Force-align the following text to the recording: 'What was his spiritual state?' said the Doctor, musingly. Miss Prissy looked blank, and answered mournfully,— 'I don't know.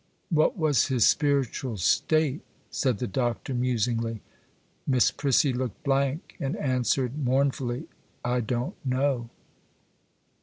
'What 0.31 0.57
was 0.57 0.87
his 0.87 1.05
spiritual 1.07 1.77
state?' 1.77 2.41
said 2.71 2.97
the 2.97 3.05
Doctor, 3.05 3.53
musingly. 3.53 4.23
Miss 4.87 5.11
Prissy 5.11 5.53
looked 5.53 5.83
blank, 5.83 6.35
and 6.39 6.55
answered 6.55 7.19
mournfully,— 7.23 7.85
'I 8.25 8.39
don't 8.39 8.75
know. 8.83 9.29